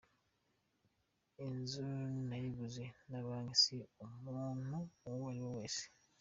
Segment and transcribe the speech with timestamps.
[1.45, 1.83] Inzu
[2.27, 4.77] nayiguze na Banki si umuntu
[5.09, 5.83] uwo awi we wese’.